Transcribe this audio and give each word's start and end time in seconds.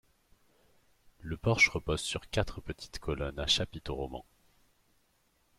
Le 1.19 1.37
porche 1.37 1.69
repose 1.69 2.01
sur 2.01 2.27
quatre 2.31 2.59
petites 2.59 2.97
colonnes 2.97 3.37
à 3.37 3.45
chapiteau 3.45 3.93
roman. 3.93 4.25